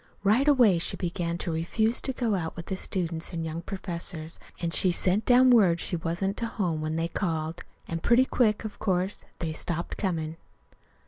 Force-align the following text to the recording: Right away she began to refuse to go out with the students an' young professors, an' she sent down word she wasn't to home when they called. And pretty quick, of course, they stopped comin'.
Right 0.23 0.47
away 0.47 0.79
she 0.79 0.97
began 0.97 1.37
to 1.37 1.51
refuse 1.51 2.01
to 2.01 2.11
go 2.11 2.33
out 2.33 2.55
with 2.55 2.65
the 2.65 2.75
students 2.75 3.31
an' 3.33 3.43
young 3.45 3.61
professors, 3.61 4.39
an' 4.59 4.71
she 4.71 4.89
sent 4.89 5.25
down 5.25 5.51
word 5.51 5.79
she 5.79 5.95
wasn't 5.95 6.37
to 6.37 6.47
home 6.47 6.81
when 6.81 6.95
they 6.95 7.07
called. 7.07 7.63
And 7.87 8.01
pretty 8.01 8.25
quick, 8.25 8.63
of 8.65 8.79
course, 8.79 9.25
they 9.37 9.53
stopped 9.53 9.97
comin'. 9.97 10.37